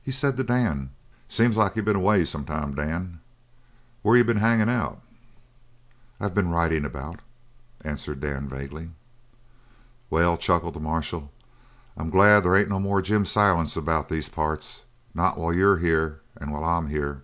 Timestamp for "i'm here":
16.64-17.22